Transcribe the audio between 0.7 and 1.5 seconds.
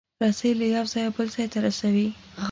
یو ځایه بل ځای